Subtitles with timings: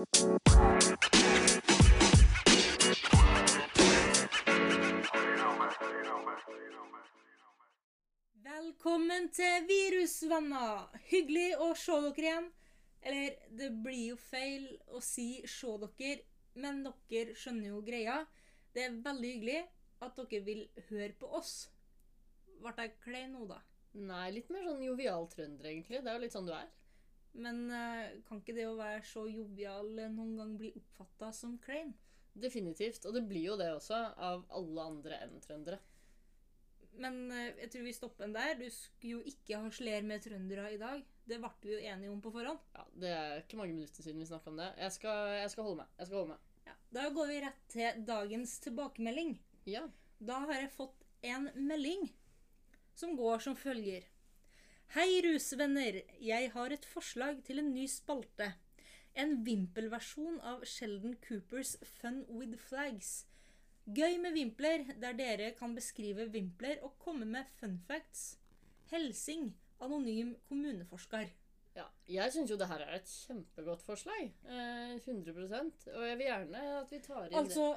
[0.00, 0.16] Velkommen
[9.28, 10.88] til Virusvenner!
[11.10, 12.48] Hyggelig å se dere igjen.
[13.02, 16.24] Eller, det blir jo feil å si 'se dere',
[16.54, 16.80] men
[17.12, 18.24] dere skjønner jo greia.
[18.72, 19.68] Det er veldig hyggelig
[20.00, 21.68] at dere vil høre på oss.
[22.56, 23.60] Ble jeg klein nå, da?
[23.92, 26.00] Nei, litt mer sånn jovial trønder, egentlig.
[26.00, 26.79] Det er jo litt sånn du er.
[27.32, 31.92] Men eh, kan ikke det å være så jovial noen gang bli oppfatta som klein?
[32.34, 33.04] Definitivt.
[33.06, 35.80] Og det blir jo det også, av alle andre enn trøndere.
[37.00, 38.54] Men eh, jeg tror vi stopper den der.
[38.58, 41.02] Du skulle jo ikke harselere med trøndere i dag.
[41.30, 42.62] Det ble vi jo enige om på forhånd.
[42.74, 44.70] Ja, Det er ikke mange minutter siden vi snakka om det.
[44.80, 45.92] Jeg skal, jeg skal holde meg.
[46.00, 46.46] Jeg skal holde meg.
[46.66, 49.36] Ja, da går vi rett til dagens tilbakemelding.
[49.70, 49.84] Ja.
[50.20, 52.08] Da har jeg fått en melding
[52.96, 54.04] som går som følger.
[54.90, 56.00] Hei, rusvenner.
[56.18, 58.48] Jeg har et forslag til en ny spalte.
[59.14, 63.12] En vimpelversjon av Sheldon Coopers Fun with Flags.
[63.86, 68.36] Gøy med vimpler, der dere kan beskrive vimpler og komme med fun facts.
[68.90, 71.30] Helsing, anonym kommuneforsker.
[71.78, 71.86] ja.
[72.08, 74.32] Jeg syns jo det her er et kjempegodt forslag.
[74.44, 77.76] Eh, 100% Og jeg vil gjerne at vi tar inn Altså,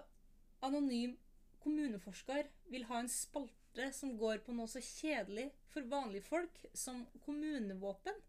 [0.66, 1.18] anonym
[1.62, 3.63] kommuneforsker vil ha en spalte
[3.94, 8.20] som går på noe så kjedelig for vanlige folk som kommunevåpen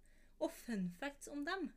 [0.41, 1.69] og fun facts om dem.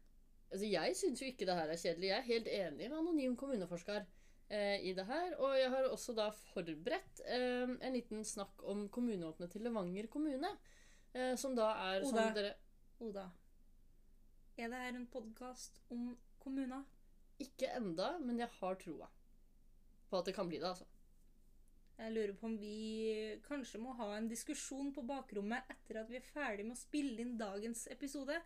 [0.51, 2.07] Altså, Jeg syns jo ikke det her er kjedelig.
[2.07, 4.05] Jeg er helt enig med anonym kommuneforsker
[4.49, 5.35] eh, i det her.
[5.35, 10.53] Og jeg har også da forberedt eh, en liten snakk om kommunevåpenet til Levanger kommune.
[11.13, 12.09] Eh, som da er Oda.
[12.09, 12.53] som dere
[13.03, 13.27] Oda,
[14.57, 16.87] er det her en podkast om kommuner?
[17.39, 19.09] Ikke enda, men jeg har troa
[20.07, 20.87] på at det kan bli det, altså.
[21.97, 26.19] Jeg lurer på om vi kanskje må ha en diskusjon på bakrommet etter at vi
[26.19, 28.37] er ferdig med å spille inn dagens episode,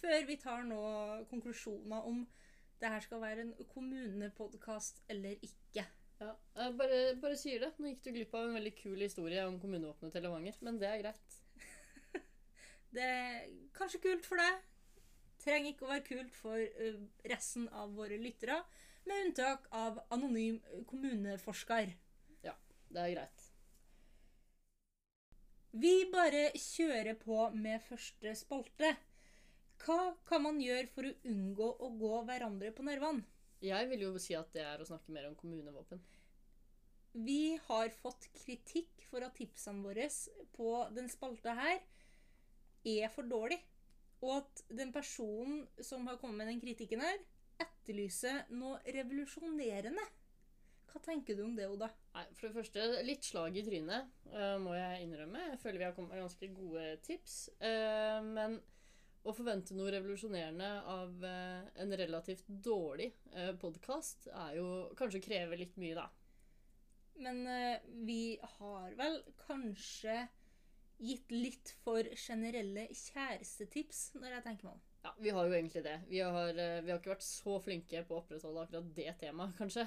[0.00, 0.78] før vi tar nå
[1.30, 2.22] konklusjoner om
[2.80, 5.84] det her skal være en kommunepodkast eller ikke.
[6.22, 7.70] Ja, jeg bare, bare sier det.
[7.78, 10.88] Nå gikk du glipp av en veldig kul historie om kommunevåpenet til Levanger, men det
[10.88, 11.36] er greit.
[12.96, 14.64] Det er kanskje kult for deg.
[15.42, 16.64] Trenger ikke å være kult for
[17.30, 18.60] resten av våre lyttere,
[19.08, 21.94] med unntak av anonym kommuneforsker.
[22.92, 23.48] Det er greit.
[25.72, 28.90] Vi bare kjører på med første spalte.
[29.82, 33.24] Hva kan man gjøre for å unngå å gå hverandre på nervene?
[33.62, 36.02] Jeg vil jo si at det er å snakke mer om kommunevåpen.
[37.12, 40.08] Vi har fått kritikk for at tipsene våre
[40.56, 41.80] på den spalta her
[42.88, 43.60] er for dårlig.
[44.22, 47.18] Og at den personen som har kommet med den kritikken her,
[47.62, 50.04] etterlyser noe revolusjonerende.
[50.92, 51.88] Hva tenker du om det, Oda?
[52.12, 55.46] Nei, For det første, litt slag i trynet, uh, må jeg innrømme.
[55.54, 57.36] Jeg føler vi har kommet med ganske gode tips.
[57.62, 58.58] Uh, men
[59.22, 64.66] å forvente noe revolusjonerende av uh, en relativt dårlig uh, podkast er jo
[64.98, 66.10] kanskje kreve litt mye, da.
[67.22, 67.44] Men
[68.08, 70.14] vi har vel kanskje
[70.96, 74.86] gitt litt for generelle kjærestetips, når jeg tenker meg om.
[75.04, 75.98] Ja, Vi har jo egentlig det.
[76.08, 79.84] Vi har, vi har ikke vært så flinke på å opprettholde akkurat det temaet, kanskje.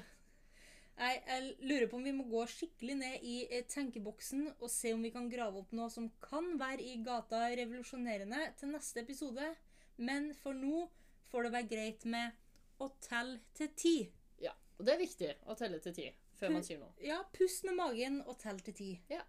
[0.95, 4.93] Jeg, jeg lurer på om vi må gå skikkelig ned i eh, tenkeboksen og se
[4.95, 9.49] om vi kan grave opp noe som kan være i gata revolusjonerende til neste episode.
[9.99, 10.85] Men for nå
[11.31, 12.39] får det være greit med
[12.79, 13.95] å telle til ti.
[14.43, 16.91] Ja, Og det er viktig å telle til ti før man sier noe.
[17.03, 18.89] Ja, pust med magen og tell til ti.
[19.11, 19.23] Ja.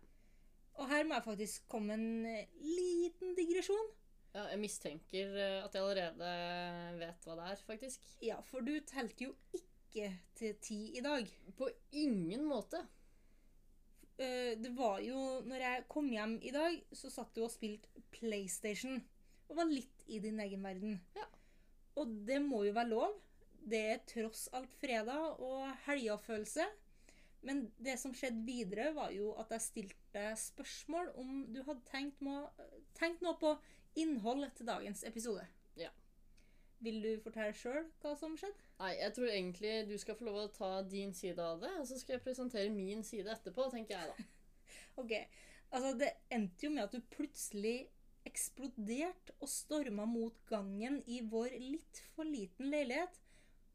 [0.76, 3.94] Og her må jeg faktisk komme med en eh, liten digresjon.
[4.36, 6.32] Ja, jeg mistenker eh, at jeg allerede
[7.00, 8.10] vet hva det er, faktisk.
[8.22, 9.65] Ja, for du telte jo ikke
[10.36, 11.28] til ti i dag.
[11.56, 12.82] På ingen måte.
[14.16, 18.04] Eh, det var jo Når jeg kom hjem i dag, så satt du og spilte
[18.14, 19.00] PlayStation.
[19.48, 20.98] Og var litt i din egen verden.
[21.16, 21.28] Ja.
[22.00, 23.14] Og det må jo være lov.
[23.66, 26.66] Det er tross alt fredag og helgefølelse.
[27.46, 32.22] Men det som skjedde videre, var jo at jeg stilte spørsmål om du hadde tenkt,
[32.24, 32.40] må,
[32.98, 33.52] tenkt noe på
[34.00, 35.44] innhold til dagens episode.
[36.84, 38.64] Vil du fortelle sjøl hva som skjedde?
[38.80, 41.86] Nei, jeg tror egentlig du skal få lov å ta din side av det, og
[41.88, 44.26] så skal jeg presentere min side etterpå, tenker jeg da.
[45.00, 45.12] Ok,
[45.76, 47.88] altså Det endte jo med at du plutselig
[48.26, 53.20] eksploderte og storma mot gangen i vår litt for liten leilighet.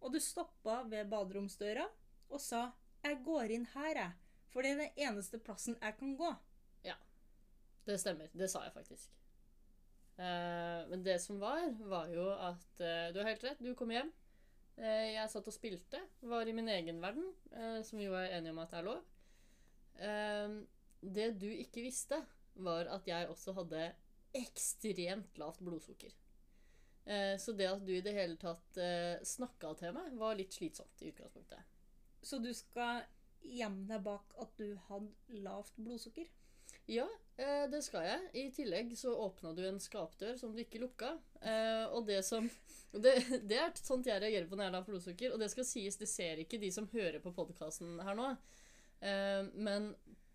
[0.02, 1.86] Og du stoppa ved baderomsdøra
[2.30, 2.72] og sa
[3.04, 4.18] 'Jeg går inn her, jeg',
[4.50, 6.36] for det er den eneste plassen jeg kan gå.
[6.84, 6.96] Ja.
[7.86, 8.28] Det stemmer.
[8.34, 9.10] Det sa jeg faktisk.
[10.22, 13.94] Eh, men det som var, var jo at eh, Du har helt rett, du kom
[13.94, 14.12] hjem.
[14.78, 17.32] Eh, jeg satt og spilte, var i min egen verden,
[17.86, 19.02] som vi er enige om at er lov.
[21.02, 22.22] Det du ikke visste,
[22.56, 23.92] var at jeg også hadde
[24.38, 26.14] ekstremt lavt blodsukker.
[27.42, 31.02] Så det at du i det hele tatt eh, snakka til meg, var litt slitsomt
[31.02, 31.78] i utgangspunktet.
[32.22, 33.04] Så du skal
[33.42, 36.30] gjemme deg bak at du hadde lavt blodsukker?
[36.86, 37.08] Ja,
[37.38, 38.30] eh, det skal jeg.
[38.34, 41.14] I tillegg så åpna du en skapdør som du ikke lukka.
[41.42, 42.48] Eh, og det som
[42.92, 43.14] det,
[43.50, 45.36] det er sånt jeg reagerer på når jeg har blodsukker.
[45.36, 48.32] Og det skal sies, det ser ikke de som hører på podkasten her nå.
[49.00, 49.92] Eh, men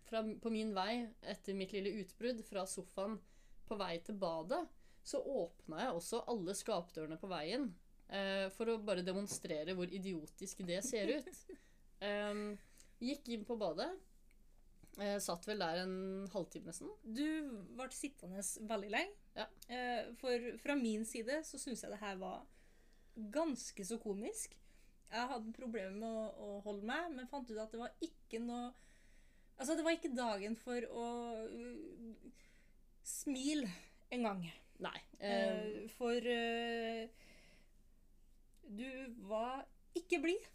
[0.07, 3.19] fra, på min vei etter mitt lille utbrudd fra sofaen
[3.67, 4.63] på vei til badet,
[5.03, 7.69] så åpna jeg også alle skapdørene på veien.
[8.55, 11.39] For å bare demonstrere hvor idiotisk det ser ut.
[13.03, 13.89] Gikk inn på badet.
[14.97, 16.89] Eh, satt vel der en halvtime nesten.
[17.03, 17.25] Du
[17.77, 19.13] ble sittende veldig lenge.
[19.37, 19.45] Ja.
[19.69, 22.47] Eh, for fra min side så syns jeg det her var
[23.33, 24.57] ganske så komisk.
[25.11, 28.41] Jeg hadde problemer med å, å holde meg, men fant ut at det var ikke
[28.43, 28.73] noe
[29.57, 31.03] Altså, det var ikke dagen for å
[31.49, 32.33] uh,
[33.01, 33.65] smile
[34.13, 34.43] engang.
[34.85, 34.99] Nei.
[35.17, 37.07] Uh, for uh,
[38.69, 38.85] du
[39.25, 39.63] var
[39.97, 40.45] ikke blid.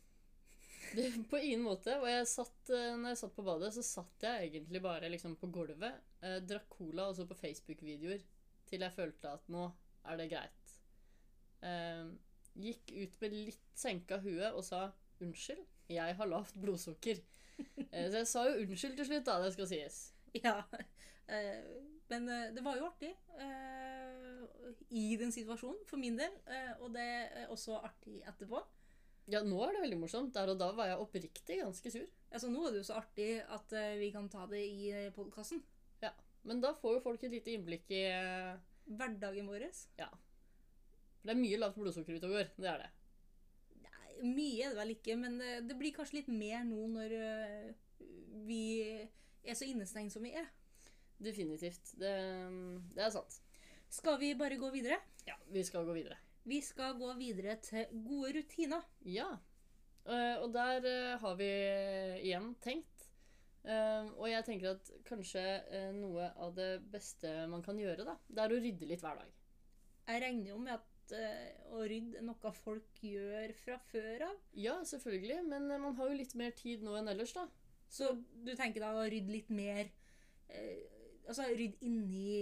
[1.31, 1.97] på ingen måte.
[2.01, 5.37] Og jeg satt, eh, når jeg satt på badet, så satt jeg egentlig bare liksom
[5.41, 6.01] på gulvet.
[6.23, 8.25] Eh, drakk cola og så på Facebook-videoer
[8.69, 9.67] til jeg følte at nå
[10.09, 10.75] er det greit.
[11.63, 12.09] Eh,
[12.63, 14.89] gikk ut med litt senka hue og sa
[15.23, 15.63] unnskyld,
[15.93, 17.23] jeg har lavt blodsukker.
[17.93, 19.97] Eh, så jeg sa jo unnskyld til slutt, da, det skal sies.
[20.35, 20.55] Ja.
[21.35, 21.59] eh,
[22.11, 22.25] men
[22.57, 23.11] det var jo artig
[24.89, 26.33] i den situasjonen, for min del.
[26.81, 28.61] og det er også artig etterpå.
[29.31, 30.33] Ja, nå er det veldig morsomt.
[30.35, 32.09] Der og da var jeg oppriktig ganske sur.
[32.33, 35.63] Altså, nå er det jo så artig at uh, vi kan ta det i podkasten.
[36.49, 38.59] Men da får jo folk et lite innblikk i uh,
[38.91, 39.69] Hverdagen vår.
[39.71, 42.51] For det er mye lavt blodsukker ute og går.
[42.57, 42.89] Det er det.
[43.85, 47.15] Nei, mye er det vel ikke, men eh, det blir kanskje litt mer nå når
[47.15, 48.11] uh,
[48.49, 50.51] vi er så innestengt som vi er.
[51.23, 51.95] Definitivt.
[52.01, 52.11] Det,
[52.97, 53.39] det er sant.
[53.93, 54.99] Skal vi bare gå videre?
[55.29, 56.19] Ja, vi skal gå videre.
[56.49, 58.87] Vi skal gå videre til gode rutiner.
[59.07, 59.29] Ja.
[60.03, 61.51] Eh, og der eh, har vi
[62.27, 63.09] igjen tenkt.
[63.63, 65.43] Eh, og jeg tenker at kanskje
[65.95, 69.37] noe av det beste man kan gjøre, da, det er å rydde litt hver dag.
[70.09, 70.89] Jeg regner jo med at
[71.75, 74.39] å rydde noe folk gjør fra før av.
[74.57, 77.47] Ja, selvfølgelig, men man har jo litt mer tid nå enn ellers, da.
[77.93, 79.93] Så du tenker da å rydde litt mer
[81.23, 82.33] Altså rydde inni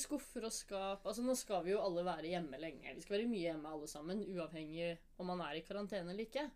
[0.00, 1.04] Skuffer og skap.
[1.06, 2.94] Altså, nå skal vi jo alle være hjemme lenge.
[2.96, 6.46] Vi skal være mye hjemme alle sammen, uavhengig om man er i karantene eller ikke.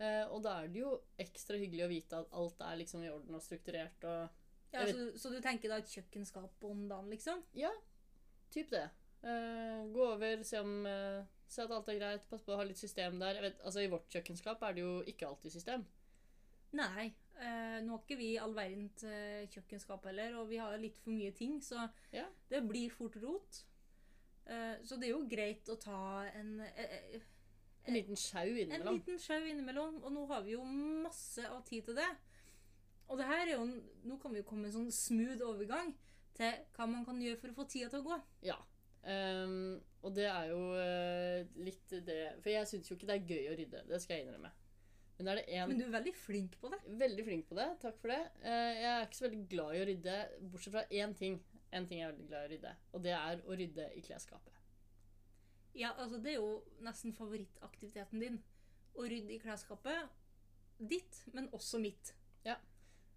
[0.00, 3.10] Eh, og da er det jo ekstra hyggelig å vite at alt er liksom i
[3.12, 4.38] orden og strukturert og
[4.70, 7.42] ja, så, så du tenker da et kjøkkenskap om dagen, liksom?
[7.58, 7.72] Ja,
[8.54, 8.86] typ det.
[9.26, 12.62] Eh, gå over, se om eh, Se at alt er greit, pass på å ha
[12.62, 13.40] litt system der.
[13.42, 15.82] Vet, altså I vårt kjøkkenskap er det jo ikke alltid system.
[16.78, 17.08] Nei.
[17.40, 21.14] Eh, nå har ikke vi all verdens eh, kjøkkenskap heller, og vi har litt for
[21.16, 22.26] mye ting, så Ja.
[22.50, 23.62] det blir fort rot.
[24.46, 27.20] Eh, så det er jo greit å ta en, eh, eh,
[27.86, 28.98] En liten sjau en innimellom.
[28.98, 32.10] liten sjau innimellom, og nå har vi jo masse av tid til det.
[33.08, 33.64] Og det her er jo,
[34.04, 35.94] nå kan vi jo komme en sånn smooth overgang
[36.34, 38.22] til hva man kan gjøre for å få tida til å gå.
[38.42, 38.58] Ja.
[39.02, 43.28] Um, og det er jo uh, litt det For jeg syns jo ikke det er
[43.30, 43.86] gøy å rydde.
[43.88, 44.50] Det skal jeg innrømme.
[45.20, 46.78] Men det én Men du er veldig flink på det.
[47.00, 47.66] Veldig flink på det.
[47.82, 48.20] Takk for det.
[48.42, 50.20] Eh, jeg er ikke så veldig glad i å rydde,
[50.52, 51.40] bortsett fra én ting.
[51.76, 54.00] En ting jeg er veldig glad i å rydde, og det er å rydde i
[54.02, 54.56] klesskapet.
[55.78, 58.40] Ja, altså Det er jo nesten favorittaktiviteten din.
[58.98, 60.08] Å rydde i klesskapet
[60.80, 62.14] ditt, men også mitt.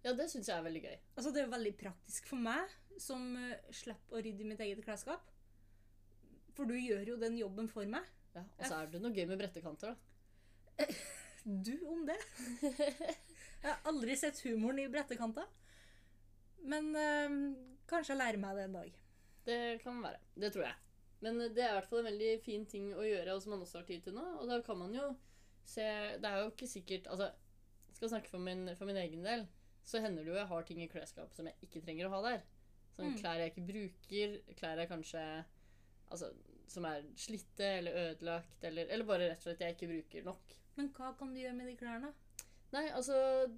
[0.04, 0.96] Ja, det syns jeg er veldig gøy.
[1.16, 4.60] Altså Det er jo veldig praktisk for meg, som uh, slipper å rydde i mitt
[4.60, 5.30] eget klesskap.
[6.54, 8.04] For du gjør jo den jobben for meg.
[8.34, 10.84] Ja, og så er det noe gøy med brettekanter, da.
[11.44, 12.16] Du om det.
[13.64, 15.46] Jeg har aldri sett humoren i brettekanter.
[16.64, 17.34] Men øh,
[17.88, 18.94] kanskje jeg lærer meg det en dag.
[19.44, 20.20] Det kan være.
[20.40, 20.76] Det tror jeg.
[21.24, 23.64] Men det er i hvert fall en veldig fin ting å gjøre, og som man
[23.64, 24.24] også har tid til nå.
[24.40, 25.10] Og da kan man jo
[25.64, 25.84] se
[26.20, 27.30] Det er jo ikke sikkert Altså,
[27.96, 29.46] skal snakke for min, for min egen del,
[29.84, 32.20] så hender det jo jeg har ting i klesskapet som jeg ikke trenger å ha
[32.30, 32.42] der.
[32.96, 33.16] Sånn Mm.
[33.20, 35.22] klær jeg ikke bruker, klær jeg kanskje
[36.12, 36.28] Altså
[36.68, 40.52] som er slitte eller ødelagt, eller, eller bare rett og slett jeg ikke bruker nok.
[40.78, 42.12] Men hva kan du gjøre med de klærne?
[42.74, 43.14] Nei, altså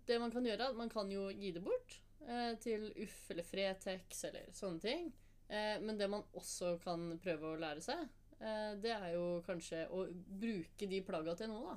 [0.06, 1.96] Det man kan gjøre, man kan jo gi det bort
[2.26, 5.11] eh, til Uff eller Fretex eller sånne ting.
[5.49, 8.06] Eh, men det man også kan prøve å lære seg,
[8.40, 11.75] eh, det er jo kanskje å bruke de plagga til noe,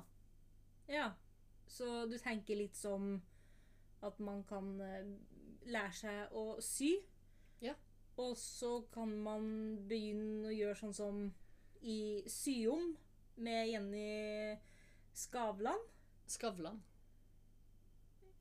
[0.90, 1.08] Ja,
[1.70, 3.14] så du tenker litt som
[4.02, 5.12] at man kan eh,
[5.70, 6.96] lære seg å sy.
[7.62, 7.76] Ja.
[8.20, 9.46] Og så kan man
[9.88, 11.22] begynne å gjøre sånn som
[11.80, 12.90] i Syom
[13.40, 14.58] med Jenny
[15.12, 15.78] Skavlan.
[16.26, 16.82] Skavlan.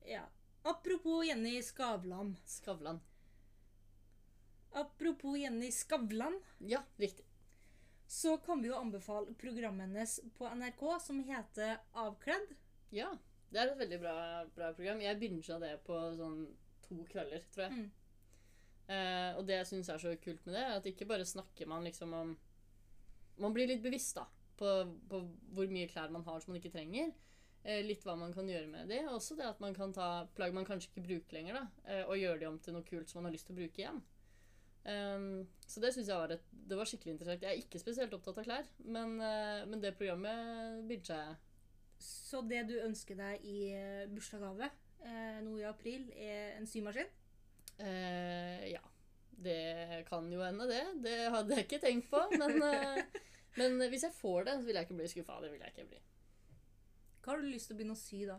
[0.05, 0.25] Ja.
[0.63, 2.35] Apropos Jenny Skavlan.
[2.45, 2.99] Skavlan.
[4.71, 6.41] Apropos Jenny Skavlan.
[6.57, 7.25] Ja, riktig.
[8.09, 12.55] så kan vi jo anbefale programmet hennes på NRK som heter Avkledd.
[12.89, 13.11] Ja.
[13.49, 14.15] Det er et veldig bra,
[14.55, 15.01] bra program.
[15.01, 16.39] Jeg binga det på sånn
[16.87, 17.75] to kvelder, tror jeg.
[17.77, 17.91] Mm.
[18.89, 21.69] Eh, og det jeg syns er så kult med det, er at ikke bare snakker
[21.69, 22.37] man liksom om
[23.39, 24.25] Man blir litt bevisst da,
[24.59, 24.75] på,
[25.09, 25.23] på
[25.55, 27.11] hvor mye klær man har som man ikke trenger.
[27.63, 29.01] Eh, litt hva man kan gjøre med de.
[29.09, 32.05] Og også det at man kan ta plagg man kanskje ikke bruker lenger, da, eh,
[32.05, 34.01] og gjøre de om til noe kult som man har lyst til å bruke igjen.
[34.89, 37.43] Um, så det syns jeg var, et, det var skikkelig interessant.
[37.43, 41.35] Jeg er ikke spesielt opptatt av klær, men, uh, men det programmet begynte jeg.
[41.99, 43.57] Så det du ønsker deg i
[44.07, 44.69] bursdagsgave
[45.03, 47.11] uh, nå i april, er en symaskin?
[47.81, 48.81] Uh, ja.
[49.39, 50.81] Det kan jo hende, det.
[51.03, 52.19] Det hadde jeg ikke tenkt på.
[52.39, 52.57] Men,
[53.57, 55.39] men hvis jeg får det, så vil jeg ikke bli skuffa.
[55.43, 56.01] Det vil jeg ikke bli.
[57.23, 58.37] Hva har du lyst til å begynne å sy da?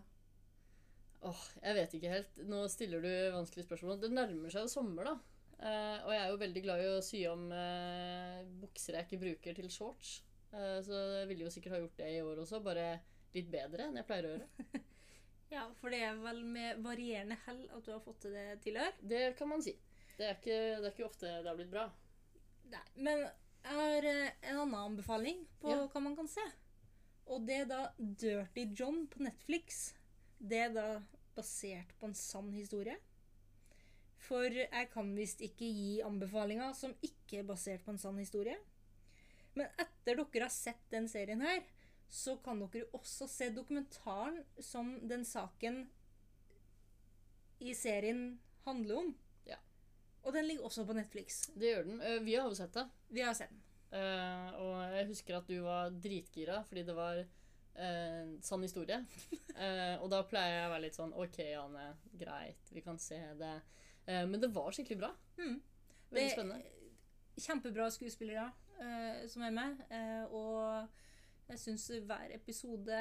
[1.28, 2.38] Åh, jeg vet ikke helt.
[2.48, 3.98] Nå stiller du vanskelige spørsmål.
[4.00, 5.16] Det nærmer seg jo sommer, da.
[5.60, 9.22] Uh, og jeg er jo veldig glad i å sy om uh, bukser jeg ikke
[9.26, 10.14] bruker, til shorts.
[10.54, 12.86] Uh, så jeg ville jo sikkert ha gjort det i år også, bare
[13.34, 14.80] litt bedre enn jeg pleier å gjøre.
[15.50, 18.76] Ja, for det er vel med varierende hell at du har fått til det til
[18.78, 18.92] i år.
[19.02, 19.72] Det kan man si.
[20.14, 21.88] Det er ikke, det er ikke ofte det har blitt bra.
[22.70, 23.24] Nei, men
[23.64, 25.86] jeg har eh, en annen anbefaling på Ja.
[25.92, 26.44] hva man kan se.
[27.30, 29.94] Og det er da Dirty John på Netflix.
[30.40, 30.86] Det er da
[31.36, 32.96] basert på en sann historie.
[34.20, 38.56] For jeg kan visst ikke gi anbefalinger som ikke er basert på en sann historie.
[39.54, 41.62] Men etter dere har sett den serien her,
[42.10, 45.84] så kan dere jo også se dokumentaren som den saken
[47.60, 49.10] i serien handler om.
[50.24, 51.46] Og den ligger også på Netflix.
[51.56, 52.00] Det gjør den.
[52.04, 52.86] Eh, vi har jo sett det.
[53.08, 53.62] Vi har sett den.
[53.90, 59.00] Uh, og jeg husker at du var dritgira fordi det var uh, sann historie.
[59.56, 61.88] uh, og da pleier jeg å være litt sånn OK, Anne,
[62.20, 63.56] greit, vi kan se det.
[64.10, 65.10] Men det var skikkelig bra.
[65.38, 65.58] Mm.
[66.10, 66.86] Veldig Det- spennende.
[67.40, 68.48] Kjempebra skuespillere
[69.30, 69.82] som er med.
[70.34, 72.96] Og jeg syns hver episode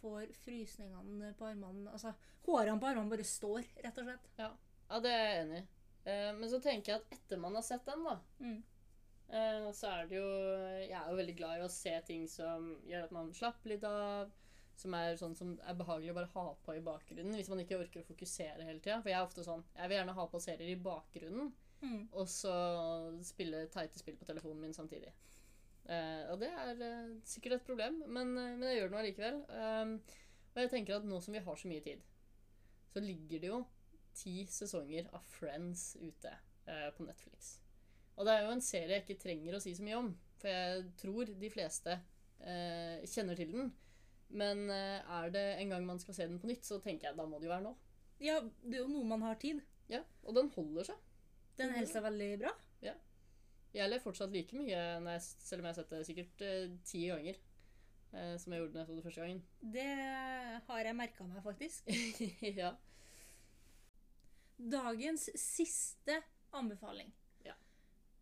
[0.00, 2.12] får frysningene på armene Altså,
[2.46, 4.28] hårene på armene bare står, rett og slett.
[4.38, 4.52] Ja,
[4.98, 5.66] det er jeg enig i.
[6.10, 8.62] Eh, men så tenker jeg at etter man har sett den, da, Mm.
[9.28, 10.28] eh, så er det jo
[10.88, 13.84] Jeg er jo veldig glad i å se ting som gjør at man slapper litt
[13.84, 14.30] av.
[14.80, 17.76] Som er sånn som er behagelig å bare ha på i bakgrunnen hvis man ikke
[17.78, 19.02] orker å fokusere hele tida.
[19.02, 22.08] For jeg er ofte sånn Jeg vil gjerne ha på serier i bakgrunnen, Mm.
[22.12, 22.52] og så
[23.24, 25.12] spille teite spill på telefonen min samtidig.
[25.88, 29.38] Uh, og det er sikkert et problem, men, men jeg gjør det nå allikevel.
[30.54, 32.02] Og jeg tenker at nå som vi har så mye tid,
[32.92, 33.66] så ligger det jo
[34.16, 36.32] ti sesonger av Friends ute
[36.66, 37.56] eh, på Netflix.
[38.16, 40.52] Og det er jo en serie jeg ikke trenger å si så mye om, for
[40.52, 43.70] jeg tror de fleste eh, kjenner til den.
[44.30, 47.18] Men eh, er det en gang man skal se den på nytt, så tenker jeg
[47.18, 47.76] da må det jo være nå.
[48.20, 49.62] Ja, det er jo noe man har tid.
[49.90, 51.06] Ja, Og den holder seg.
[51.58, 52.52] Den holder seg veldig bra.
[53.70, 56.72] Jeg ler fortsatt like mye, når jeg, selv om jeg har sett det sikkert eh,
[56.86, 57.36] ti ganger.
[58.10, 59.42] Eh, som jeg gjorde da jeg så det første gangen.
[59.76, 59.84] Det
[60.66, 61.90] har jeg merka meg, faktisk.
[62.60, 62.72] ja.
[64.60, 66.18] Dagens siste
[66.52, 67.12] anbefaling
[67.46, 67.54] Ja.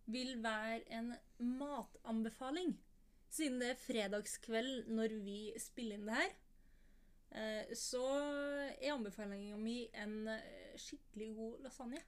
[0.06, 2.76] vil være en matanbefaling.
[3.30, 6.30] Siden det er fredagskveld når vi spiller inn det her,
[7.32, 8.02] eh, så
[8.78, 12.00] er anbefalinga mi en eh, skikkelig god lasagne.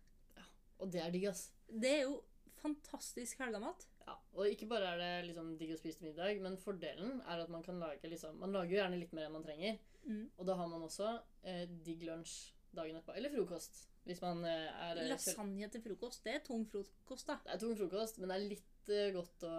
[0.80, 1.50] Og det er digg, ass.
[1.68, 2.22] Det er jo
[2.62, 3.84] fantastisk helgemat.
[4.06, 7.42] Ja, og ikke bare er det liksom digg å spise til middag, men fordelen er
[7.42, 10.30] at man kan lage liksom Man lager jo gjerne litt mer enn man trenger, Mm.
[10.38, 13.14] og da har man også eh, digg lunsj dagen etterpå.
[13.16, 17.36] Eller frokost, hvis man eh, er eh, Lasagne til frokost, det er tung frokost, da.
[17.44, 19.54] Det er tung frokost, men det er litt eh, godt å,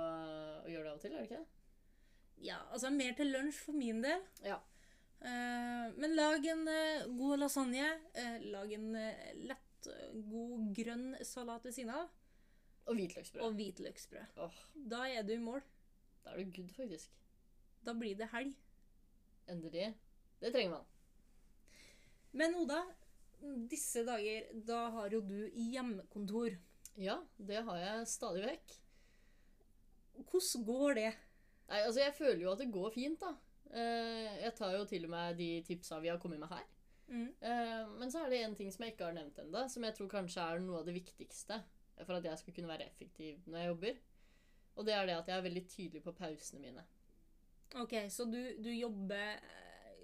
[0.66, 1.58] å gjøre det av og til, er det ikke det?
[2.42, 4.24] Ja, altså mer til lunsj for min del.
[4.42, 4.58] Ja.
[5.22, 6.64] Men lag en
[7.14, 7.92] god lasagne.
[8.50, 8.88] lag en
[9.46, 9.90] lett,
[10.32, 12.08] god grønn salat ved siden av.
[12.90, 13.44] Og hvitløksbrød.
[13.46, 14.40] Og hvitløksbrød.
[14.42, 14.58] Oh.
[14.74, 15.62] Da er du i mål.
[16.26, 17.14] da er du good, faktisk.
[17.86, 18.58] Da blir det helg.
[19.54, 19.92] Endelig.
[20.42, 20.90] Det trenger man.
[22.32, 22.82] Men Oda,
[23.72, 26.58] disse dager, da har jo du hjemmekontor.
[27.00, 28.76] Ja, det har jeg stadig vekk.
[30.28, 31.12] Hvordan går det?
[31.72, 33.32] Nei, altså Jeg føler jo at det går fint, da.
[33.72, 36.66] Eh, Jeg tar jo til og med de tipsa vi har kommet med her.
[37.08, 37.28] Mm.
[37.42, 39.96] Eh, Men så er det en ting som jeg ikke har nevnt ennå, som jeg
[39.96, 41.62] tror kanskje er noe av det viktigste
[42.06, 43.98] for at jeg skal kunne være effektiv når jeg jobber.
[44.76, 46.84] Og det er det at jeg er veldig tydelig på pausene mine.
[47.80, 49.40] Ok, så du, du jobber,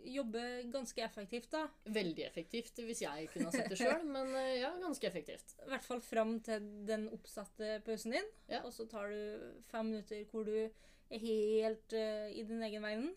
[0.03, 1.67] jobber ganske effektivt, da.
[1.83, 5.55] Veldig effektivt hvis jeg kunne ha sett det sjøl, men eh, ja, ganske effektivt.
[5.65, 8.27] I hvert fall fram til den oppsatte pausen din.
[8.51, 8.63] Ja.
[8.67, 13.09] Og så tar du fem minutter hvor du er helt uh, i din egen verden.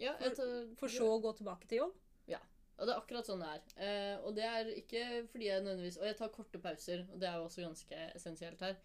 [0.00, 1.94] Ja, For- et, eh, For så å gå tilbake til jobb.
[2.30, 2.40] Ja.
[2.78, 3.62] Og det er akkurat sånn det er.
[3.78, 7.28] Uh, og det er ikke fordi jeg nødvendigvis Og jeg tar korte pauser, og det
[7.30, 8.80] er jo også ganske essensielt her.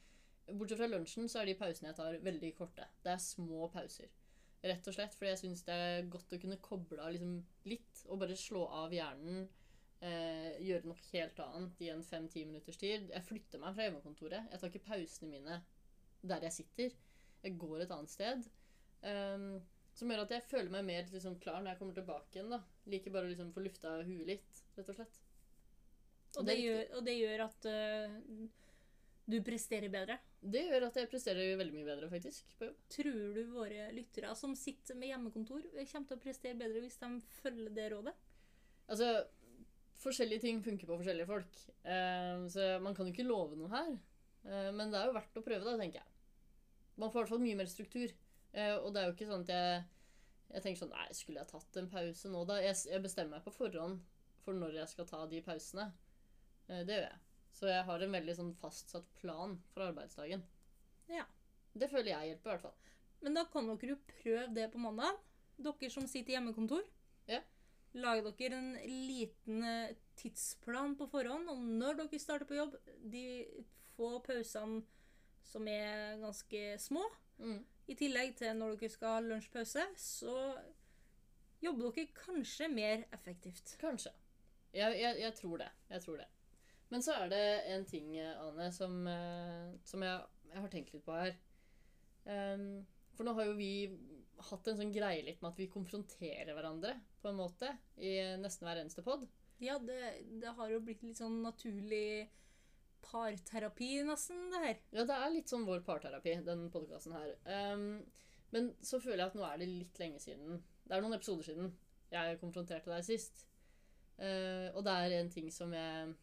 [0.50, 2.86] Bortsett fra lunsjen, så er de pausene jeg tar, veldig korte.
[3.06, 4.10] Det er små pauser.
[4.60, 7.38] Rett og slett fordi jeg syns det er godt å kunne koble av liksom
[7.72, 9.48] litt, og bare slå av hjernen.
[10.00, 13.10] Eh, gjøre noe helt annet i en fem-ti minutters tid.
[13.12, 14.48] Jeg flytter meg fra hjemmekontoret.
[14.52, 15.60] Jeg tar ikke pausene mine
[16.22, 16.96] der jeg sitter.
[17.44, 18.48] Jeg går et annet sted.
[19.00, 19.62] Um,
[19.96, 22.54] som gjør at jeg føler meg mer liksom, klar når jeg kommer tilbake igjen.
[22.54, 22.62] da.
[22.92, 25.20] Liker bare å liksom, få lufta huet litt, rett og slett.
[26.38, 28.18] Og Det det, gjør, og det gjør at øh,
[29.30, 30.18] du presterer bedre.
[30.42, 32.78] Det gjør at jeg presterer veldig mye bedre, faktisk, på jobb.
[32.96, 37.12] Tror du våre lyttere som sitter med hjemmekontor, kommer til å prestere bedre hvis de
[37.42, 38.16] følger det rådet?
[38.90, 39.12] Altså,
[40.02, 41.62] forskjellige ting funker på forskjellige folk.
[41.84, 43.94] Eh, så man kan jo ikke love noe her.
[44.48, 46.18] Eh, men det er jo verdt å prøve, da, tenker jeg.
[47.00, 48.18] Man får i hvert fall mye mer struktur.
[48.52, 49.88] Eh, og det er jo ikke sånn at jeg,
[50.56, 52.62] jeg tenker sånn Nei, skulle jeg tatt en pause nå, da?
[52.66, 54.02] Jeg, jeg bestemmer meg på forhånd
[54.42, 55.92] for når jeg skal ta de pausene.
[56.70, 57.29] Det gjør jeg.
[57.56, 60.44] Så jeg har en veldig sånn fastsatt plan for arbeidsdagen.
[61.12, 61.26] Ja.
[61.74, 62.94] Det føler jeg hjelper, i hvert fall.
[63.24, 65.18] Men da kan dere jo prøve det på mandag.
[65.60, 66.86] Dere som sitter i hjemmekontor.
[67.30, 67.42] Ja.
[68.00, 72.78] Lag dere en liten eh, tidsplan på forhånd om når dere starter på jobb.
[73.12, 73.26] De
[73.96, 74.84] få pausene
[75.50, 77.04] som er ganske små.
[77.40, 77.62] Mm.
[77.90, 80.36] I tillegg til når dere skal ha lunsjpause, så
[81.64, 83.76] jobber dere kanskje mer effektivt.
[83.82, 84.14] Kanskje.
[84.74, 85.72] Jeg, jeg, jeg tror det.
[85.90, 86.28] Jeg tror det.
[86.90, 87.44] Men så er det
[87.74, 91.36] en ting, Ane, som, eh, som jeg, jeg har tenkt litt på her.
[92.26, 92.82] Um,
[93.16, 93.74] for nå har jo vi
[94.50, 98.68] hatt en sånn greie litt med at vi konfronterer hverandre på en måte i nesten
[98.68, 99.26] hver eneste pod.
[99.60, 100.00] Ja, det,
[100.40, 102.30] det har jo blitt litt sånn naturlig
[103.04, 104.80] parterapi, nesten, det her.
[104.96, 107.36] Ja, det er litt sånn vår parterapi, den podkasten her.
[107.76, 108.02] Um,
[108.56, 110.64] men så føler jeg at nå er det litt lenge siden.
[110.88, 111.74] Det er noen episoder siden
[112.10, 113.46] jeg konfronterte deg sist.
[114.20, 116.16] Uh, og det er en ting som jeg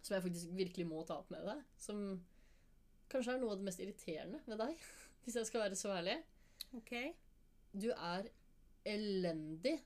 [0.00, 1.62] Som jeg faktisk virkelig må ta opp med deg.
[1.80, 2.04] Som
[3.10, 4.84] kanskje er noe av det mest irriterende ved deg,
[5.24, 6.18] hvis jeg skal være så ærlig.
[6.78, 6.94] Ok.
[7.72, 8.30] Du er
[8.88, 9.76] elendig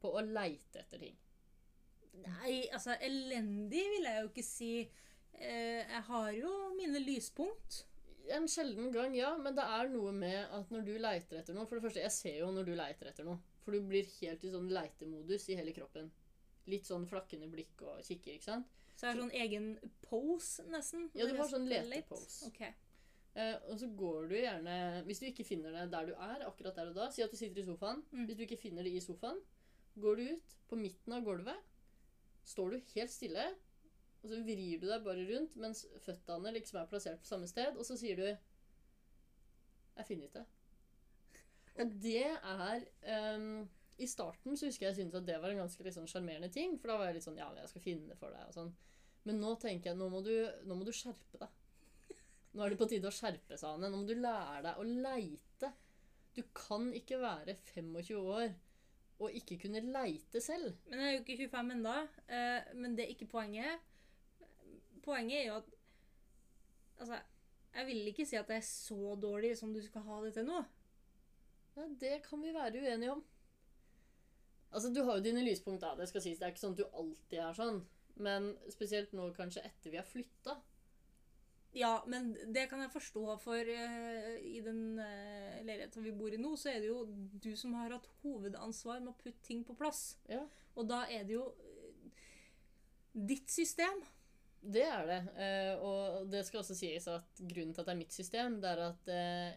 [0.00, 1.18] på å leite etter ting.
[2.20, 4.72] Nei, altså, elendig vil jeg jo ikke si.
[5.40, 7.84] Eh, jeg har jo mine lyspunkt.
[8.34, 11.66] En sjelden gang, ja, men det er noe med at når du leiter etter noe
[11.66, 13.40] For det første, jeg ser jo når du leiter etter noe.
[13.64, 16.10] For du blir helt i sånn leitemodus i hele kroppen.
[16.70, 18.79] Litt sånn flakkende blikk og kikker, ikke sant?
[19.00, 19.66] Så jeg har sånn egen
[20.04, 21.06] pose, nesten.
[21.16, 22.50] Ja, du har sånn letepose.
[22.50, 22.74] Okay.
[23.32, 24.72] Eh, og så går du gjerne
[25.06, 27.38] Hvis du ikke finner det der du er, akkurat der og da Si at du
[27.38, 28.02] sitter i sofaen.
[28.10, 28.26] Mm.
[28.28, 29.40] Hvis du ikke finner det i sofaen,
[30.04, 31.64] går du ut på midten av gulvet.
[32.44, 33.46] Står du helt stille,
[34.20, 37.76] og så vrir du deg bare rundt mens føttene liksom er plassert på samme sted,
[37.76, 40.56] og så sier du 'Jeg finner ikke det'.
[41.80, 43.68] Og det er ehm,
[44.00, 46.98] I starten så husker jeg syntes at det var en ganske sjarmerende ting, for da
[47.00, 48.72] var jeg litt sånn 'Ja, jeg skal finne det for deg', og sånn.
[49.28, 50.32] Men nå tenker jeg nå må du,
[50.64, 51.50] nå må du skjerpe deg.
[52.54, 53.90] Nå er det på tide å skjerpe seg, Anne.
[53.92, 55.72] Nå må du lære deg å leite.
[56.34, 58.54] Du kan ikke være 25 år
[59.20, 60.72] og ikke kunne leite selv.
[60.88, 61.96] Men jeg er jo ikke 25 ennå.
[62.32, 63.84] Eh, men det er ikke poenget.
[65.04, 65.76] Poenget er jo at
[67.00, 67.16] Altså,
[67.72, 70.44] jeg vil ikke si at jeg er så dårlig som du skal ha det til
[70.44, 70.58] nå.
[71.76, 73.22] Ja, det kan vi være uenige om.
[74.70, 75.94] Altså, Du har jo dine lyspunkt, da.
[75.98, 76.38] Det skal sies.
[76.38, 77.80] Det er ikke sånn at du alltid er sånn.
[78.20, 80.58] Men spesielt nå kanskje etter vi har flytta.
[81.72, 86.40] Ja, men det kan jeg forstå, for uh, i den uh, leiligheten vi bor i
[86.40, 87.04] nå, så er det jo
[87.42, 90.16] du som har hatt hovedansvar med å putte ting på plass.
[90.30, 90.42] Ja.
[90.74, 92.24] Og da er det jo uh,
[93.14, 94.02] ditt system.
[94.60, 95.20] Det er det.
[95.80, 98.82] Og det skal også sies at grunnen til at det er mitt system, det er
[98.90, 99.06] at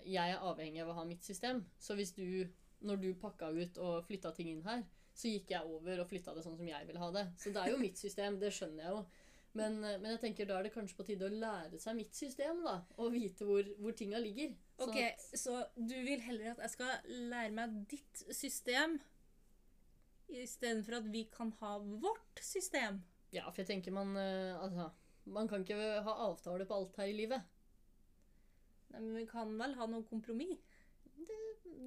[0.08, 1.60] jeg er avhengig av å ha mitt system.
[1.76, 2.47] Så hvis du,
[2.88, 6.34] når du pakka ut og flytta ting inn her, så gikk jeg over og flytta
[6.36, 7.28] det sånn som jeg ville ha det.
[7.38, 9.04] Så det er jo mitt system, det skjønner jeg jo.
[9.54, 12.15] Men, eh, men jeg tenker da er det kanskje på tide å lære seg mitt
[12.17, 12.80] system, da.
[12.97, 14.56] Og vite hvor, hvor tinga ligger.
[14.80, 16.95] Sånn Ok, at- Så du vil heller at jeg skal
[17.30, 18.99] lære meg ditt system
[20.34, 23.04] istedenfor at vi kan ha vårt system?
[23.34, 24.89] Ja, for jeg tenker man eh, Altså,
[25.26, 27.41] man kan ikke ha avtale på alt her i livet.
[28.93, 30.60] Nei, men vi kan vel ha noe kompromiss?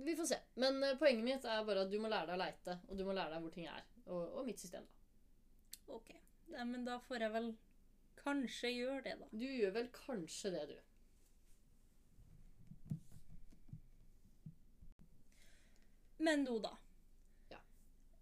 [0.07, 0.39] Vi får se.
[0.55, 3.05] Men eh, poenget mitt er bare at du må lære deg å leite, og du
[3.07, 3.87] må lære deg hvor ting er.
[4.07, 4.93] Og, og mitt system, da.
[5.97, 6.13] Ok.
[6.53, 7.49] Ja, men da får jeg vel
[8.21, 9.31] kanskje gjøre det, da.
[9.33, 10.77] Du gjør vel kanskje det, du.
[16.27, 16.73] Men du, da.
[17.53, 17.61] Ja.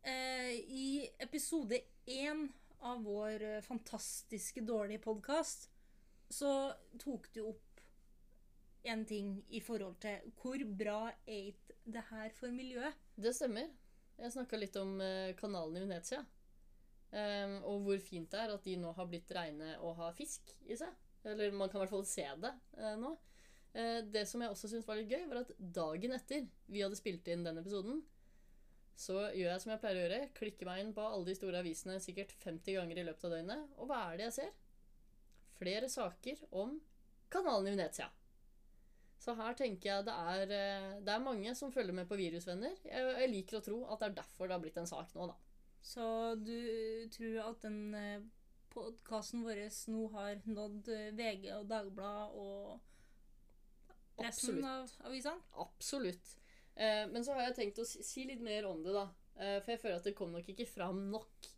[0.02, 1.78] Eh, I episode
[2.10, 2.48] én
[2.84, 5.70] av vår eh, fantastiske dårlige podkast
[6.28, 7.63] så tok du opp
[8.84, 11.52] en ting i forhold til hvor bra er
[11.84, 12.96] det her for miljøet?
[13.16, 13.70] Det stemmer.
[14.18, 16.22] Jeg snakka litt om eh, kanalen i Venezia.
[17.14, 20.50] Um, og hvor fint det er at de nå har blitt reine og har fisk
[20.66, 20.90] i seg.
[21.24, 23.12] Eller man kan i hvert fall se det uh, nå.
[23.74, 26.98] Uh, det som jeg også syntes var litt gøy, var at dagen etter vi hadde
[26.98, 28.02] spilt inn den episoden,
[28.98, 30.20] så gjør jeg som jeg pleier å gjøre.
[30.38, 33.72] Klikker meg inn på alle de store avisene sikkert 50 ganger i løpet av døgnet.
[33.78, 34.52] Og hva er det jeg ser?
[35.58, 36.76] Flere saker om
[37.30, 38.10] kanalen i Venezia.
[39.24, 42.76] Så her tenker jeg det er, eh, det er mange som følger med på Virusvenner.
[42.84, 45.30] Jeg, jeg liker å tro at det er derfor det har blitt en sak nå,
[45.30, 45.38] da.
[45.84, 46.04] Så
[46.40, 46.58] du
[47.12, 48.26] tror at den eh,
[48.74, 52.80] podkasten vår nå har nådd eh, VG og Dagbladet og
[54.20, 55.00] resten Absolutt.
[55.00, 55.50] av avisene?
[55.64, 56.36] Absolutt.
[56.74, 59.08] Eh, men så har jeg tenkt å si, si litt mer om det, da.
[59.38, 61.50] Eh, for jeg føler at det kom nok ikke fram nok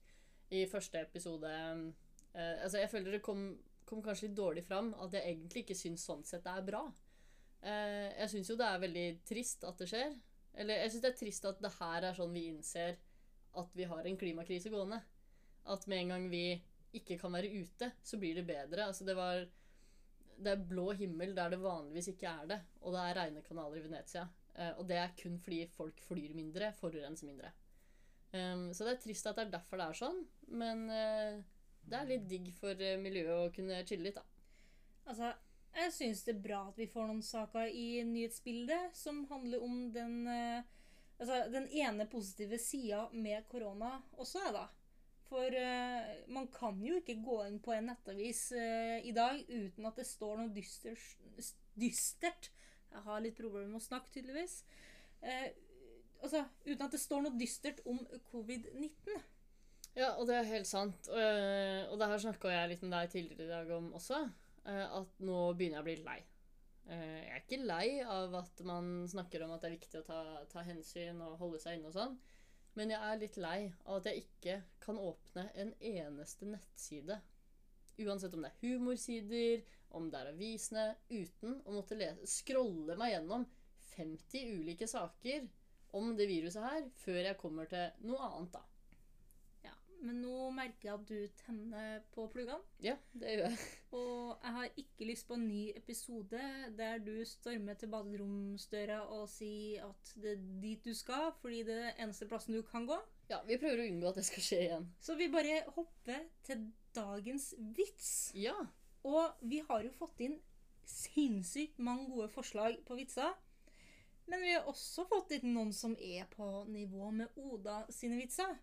[0.55, 1.51] i første episode.
[2.35, 3.49] Eh, altså, jeg føler det kom,
[3.89, 6.85] kom kanskje litt dårlig fram at jeg egentlig ikke syns sånn sett det er bra.
[7.67, 10.17] Eh, jeg syns jo det er veldig trist at det skjer.
[10.57, 12.97] Eller jeg syns det er trist at det her er sånn vi innser
[13.57, 15.01] at vi har en klimakrise gående.
[15.67, 16.47] At med en gang vi
[16.97, 18.87] ikke kan være ute, så blir det bedre.
[18.87, 19.45] Altså, det var
[20.37, 22.59] det er blå himmel der det vanligvis ikke er det.
[22.85, 24.27] Og det er rene kanaler i Venezia.
[24.55, 27.53] Eh, og det er kun fordi folk flyr mindre, forurenser mindre.
[28.37, 30.17] Um, så det er trist at det er derfor det er sånn,
[30.61, 31.37] men eh,
[31.87, 34.25] det er litt digg for miljøet å kunne chille litt, da.
[35.07, 35.31] Altså,
[35.77, 39.79] jeg syns det er bra at vi får noen saker i nyhetsbildet som handler om
[39.95, 40.73] den eh,
[41.17, 44.65] Altså, den ene positive sida med korona også er da.
[45.31, 49.89] For uh, man kan jo ikke gå inn på en nettavis uh, i dag uten
[49.89, 51.01] at det står noe dystert,
[51.75, 52.51] dystert.
[52.93, 54.61] Jeg har litt problemer med å snakke, tydeligvis.
[55.25, 55.49] Uh,
[56.21, 57.99] altså, uten at det står noe dystert om
[58.31, 59.17] covid-19.
[59.97, 61.09] Ja, og det er helt sant.
[61.09, 61.37] Og,
[61.91, 64.21] og det her snakka jeg litt med deg tidligere i dag om også.
[64.67, 66.19] Eh, At nå begynner jeg å bli lei.
[66.87, 70.07] Eh, Jeg er ikke lei av at man snakker om at det er viktig å
[70.07, 70.21] ta,
[70.53, 72.19] ta hensyn og holde seg inne og sånn.
[72.77, 77.17] Men jeg er litt lei av at jeg ikke kan åpne en eneste nettside.
[78.05, 79.63] Uansett om det er humorsider,
[79.97, 83.47] om det er avisene, uten å måtte lese, scrolle meg gjennom
[83.95, 85.47] 50 ulike saker
[85.97, 88.63] om det viruset her, før jeg kommer til noe annet, da.
[90.07, 92.61] Men nå merker jeg at du tenner på pluggene.
[92.85, 93.59] Ja, det gjør jeg.
[93.97, 96.43] Og jeg har ikke lyst på en ny episode
[96.79, 101.77] der du stormer til baderomsdøra og sier at det er dit du skal, fordi det
[101.77, 102.99] er den eneste plassen du kan gå.
[103.31, 104.91] Ja, vi prøver å unngå at det skal skje igjen.
[105.03, 108.13] Så vi bare hopper til dagens vits.
[108.39, 108.55] Ja.
[109.07, 110.39] Og vi har jo fått inn
[110.87, 113.35] sinnssykt mange gode forslag på vitser.
[114.27, 118.57] Men vi har også fått inn noen som er på nivå med Oda sine vitser.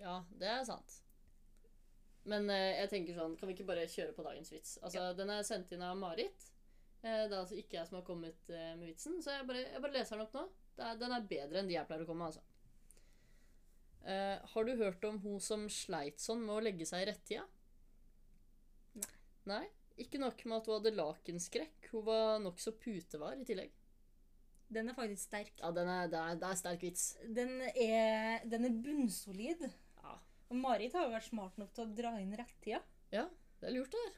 [0.00, 1.00] Ja, det er sant.
[2.28, 4.76] Men eh, jeg tenker sånn, kan vi ikke bare kjøre på dagens vits?
[4.84, 6.46] Altså, Den er sendt inn av Marit.
[7.00, 9.64] Eh, det er altså ikke jeg som har kommet eh, med vitsen, så jeg bare,
[9.72, 10.46] jeg bare leser den opp nå.
[10.76, 12.46] Det er, den er bedre enn de jeg pleier å komme med, altså.
[14.00, 17.44] Eh, har du hørt om hun som sleit sånn med å legge seg i rettida?
[19.00, 19.12] Nei.
[19.52, 19.64] Nei?
[20.00, 23.74] Ikke nok med at hun hadde lakenskrekk, hun var nokså putevar i tillegg.
[24.70, 25.56] Den er faktisk sterk.
[25.58, 27.06] Ja, den er, det, er, det er sterk vits.
[27.26, 29.64] Den er, den er bunnsolid.
[30.50, 30.56] Ja.
[30.56, 32.80] Og Marit har jo vært smart nok til å dra inn rettida.
[33.14, 33.28] ja,
[33.60, 34.16] det er lurt, det der.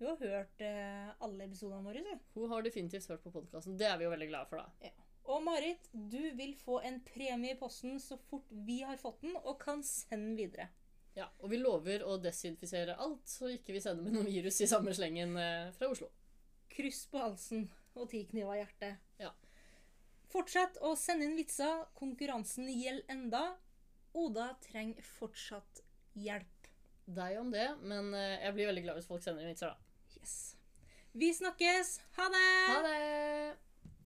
[0.00, 2.00] Hun har hørt eh, alle episodene våre.
[2.04, 2.26] Du.
[2.40, 3.76] Hun har definitivt hørt på podkasten.
[3.80, 4.90] Det er vi jo veldig glade for, da.
[5.30, 9.36] Og Marit, du vil få en premie i posten så fort vi har fått den,
[9.44, 10.68] og kan sende den videre.
[11.16, 14.68] Ja, Og vi lover å desinfisere alt, så ikke vi sender med noe virus i
[14.70, 16.08] samme slengen eh, fra Oslo.
[16.72, 19.00] Kryss på halsen og ti kniver i hjertet.
[19.20, 19.32] Ja.
[20.30, 21.84] Fortsett å sende inn vitser.
[21.98, 23.42] Konkurransen gjelder enda.
[24.18, 25.82] Oda trenger fortsatt
[26.18, 26.68] hjelp.
[27.10, 30.14] Deg om det, men eh, jeg blir veldig glad hvis folk sender inn vitser, da.
[30.18, 30.36] Yes.
[31.18, 31.96] Vi snakkes.
[32.18, 32.46] Ha det!
[32.70, 33.69] Ha det!